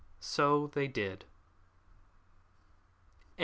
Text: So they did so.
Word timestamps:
So 0.19 0.65
they 0.73 0.87
did 0.87 1.25
so. 3.37 3.39